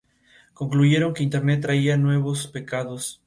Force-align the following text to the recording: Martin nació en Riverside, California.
Martin 0.59 0.81
nació 1.31 1.93
en 1.93 2.07
Riverside, 2.07 2.65
California. 2.65 2.99